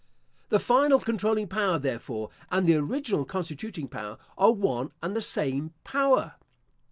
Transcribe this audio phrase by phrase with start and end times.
[0.49, 5.75] The final controlling power, therefore, and the original constituting power, are one and the same
[5.83, 6.37] power.